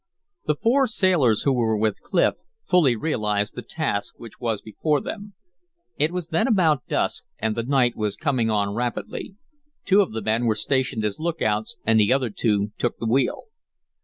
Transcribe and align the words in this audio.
The 0.47 0.55
four 0.55 0.87
sailors 0.87 1.43
who 1.43 1.53
were 1.53 1.77
with 1.77 2.01
Clif 2.01 2.33
fully 2.67 2.95
realized 2.95 3.53
the 3.53 3.61
task 3.61 4.15
which 4.17 4.39
was 4.39 4.59
before 4.59 4.99
them. 4.99 5.35
It 5.95 6.11
was 6.11 6.29
then 6.29 6.47
about 6.47 6.87
dusk, 6.87 7.23
and 7.37 7.55
the 7.55 7.61
night 7.61 7.95
was 7.95 8.15
coming 8.15 8.49
on 8.49 8.73
rapidly. 8.73 9.35
Two 9.85 10.01
of 10.01 10.11
the 10.13 10.23
men 10.23 10.45
were 10.47 10.55
stationed 10.55 11.05
as 11.05 11.19
lookouts, 11.19 11.77
and 11.85 11.99
the 11.99 12.11
other 12.11 12.31
two 12.31 12.71
took 12.79 12.97
the 12.97 13.05
wheel. 13.05 13.43